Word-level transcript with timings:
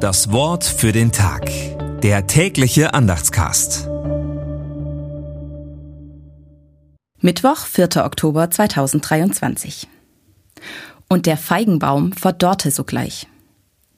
Das 0.00 0.32
Wort 0.32 0.64
für 0.64 0.92
den 0.92 1.12
Tag. 1.12 1.50
Der 2.00 2.26
tägliche 2.26 2.94
Andachtscast. 2.94 3.86
Mittwoch, 7.18 7.58
4. 7.66 8.06
Oktober 8.06 8.50
2023. 8.50 9.88
Und 11.06 11.26
der 11.26 11.36
Feigenbaum 11.36 12.14
verdorrte 12.14 12.70
sogleich. 12.70 13.26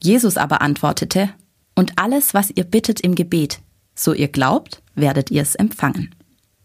Jesus 0.02 0.38
aber 0.38 0.60
antwortete, 0.60 1.28
Und 1.76 1.92
alles, 2.00 2.34
was 2.34 2.50
ihr 2.50 2.64
bittet 2.64 3.00
im 3.00 3.14
Gebet, 3.14 3.60
so 3.94 4.12
ihr 4.12 4.26
glaubt, 4.26 4.82
werdet 4.96 5.30
ihr 5.30 5.42
es 5.42 5.54
empfangen. 5.54 6.12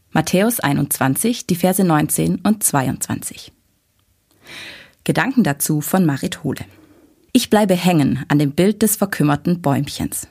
Matthäus 0.09 0.59
21, 0.59 1.45
die 1.45 1.55
Verse 1.55 1.83
19 1.83 2.37
und 2.37 2.63
22. 2.63 3.51
Gedanken 5.03 5.43
dazu 5.43 5.81
von 5.81 6.07
Marit 6.07 6.43
Hohle. 6.43 6.65
Ich 7.37 7.51
bleibe 7.51 7.75
hängen 7.75 8.25
an 8.29 8.39
dem 8.39 8.53
Bild 8.53 8.81
des 8.81 8.95
verkümmerten 8.95 9.61
Bäumchens. 9.61 10.27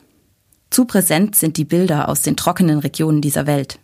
Zu 0.70 0.86
präsent 0.86 1.36
sind 1.36 1.56
die 1.56 1.64
Bilder 1.64 2.08
aus 2.08 2.22
den 2.22 2.36
trockenen 2.36 2.80
Regionen 2.80 3.20
dieser 3.20 3.46
Welt. 3.46 3.78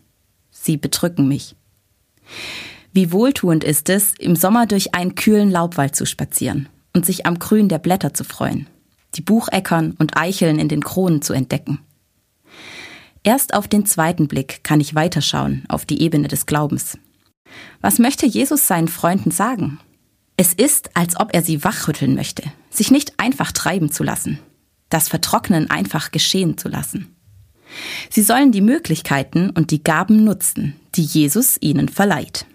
Sie 0.50 0.76
bedrücken 0.76 1.28
mich. 1.28 1.54
Wie 2.92 3.12
wohltuend 3.12 3.62
ist 3.62 3.88
es, 3.90 4.14
im 4.18 4.34
Sommer 4.34 4.66
durch 4.66 4.96
einen 4.96 5.14
kühlen 5.14 5.52
Laubwald 5.52 5.94
zu 5.94 6.04
spazieren 6.04 6.68
und 6.94 7.06
sich 7.06 7.24
am 7.24 7.38
Grün 7.38 7.68
der 7.68 7.78
Blätter 7.78 8.12
zu 8.12 8.24
freuen, 8.24 8.66
die 9.14 9.22
Bucheckern 9.22 9.94
und 10.00 10.16
Eicheln 10.16 10.58
in 10.58 10.66
den 10.66 10.82
Kronen 10.82 11.22
zu 11.22 11.32
entdecken. 11.32 11.78
Erst 13.22 13.54
auf 13.54 13.68
den 13.68 13.86
zweiten 13.86 14.26
Blick 14.26 14.64
kann 14.64 14.80
ich 14.80 14.96
weiterschauen 14.96 15.62
auf 15.68 15.86
die 15.86 16.02
Ebene 16.02 16.26
des 16.26 16.44
Glaubens. 16.44 16.98
Was 17.80 18.00
möchte 18.00 18.26
Jesus 18.26 18.66
seinen 18.66 18.88
Freunden 18.88 19.30
sagen? 19.30 19.78
Es 20.44 20.52
ist, 20.54 20.90
als 20.94 21.20
ob 21.20 21.34
er 21.34 21.42
sie 21.44 21.62
wachrütteln 21.62 22.16
möchte, 22.16 22.42
sich 22.68 22.90
nicht 22.90 23.12
einfach 23.16 23.52
treiben 23.52 23.92
zu 23.92 24.02
lassen, 24.02 24.40
das 24.88 25.08
Vertrocknen 25.08 25.70
einfach 25.70 26.10
geschehen 26.10 26.58
zu 26.58 26.68
lassen. 26.68 27.14
Sie 28.10 28.22
sollen 28.22 28.50
die 28.50 28.60
Möglichkeiten 28.60 29.50
und 29.50 29.70
die 29.70 29.84
Gaben 29.84 30.24
nutzen, 30.24 30.74
die 30.96 31.04
Jesus 31.04 31.58
ihnen 31.60 31.88
verleiht. 31.88 32.46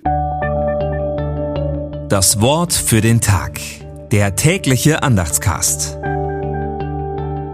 Das 2.10 2.42
Wort 2.42 2.74
für 2.74 3.00
den 3.00 3.22
Tag. 3.22 3.58
Der 4.12 4.36
tägliche 4.36 5.02
Andachtscast. 5.02 5.98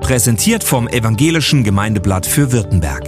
Präsentiert 0.02 0.64
vom 0.64 0.88
Evangelischen 0.88 1.64
Gemeindeblatt 1.64 2.26
für 2.26 2.52
Württemberg. 2.52 3.08